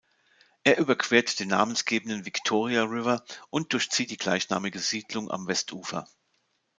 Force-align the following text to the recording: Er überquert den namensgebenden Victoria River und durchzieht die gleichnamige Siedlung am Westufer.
Er 0.63 0.79
überquert 0.79 1.39
den 1.39 1.49
namensgebenden 1.49 2.25
Victoria 2.25 2.85
River 2.85 3.23
und 3.51 3.71
durchzieht 3.71 4.09
die 4.09 4.17
gleichnamige 4.17 4.79
Siedlung 4.79 5.29
am 5.29 5.45
Westufer. 5.45 6.07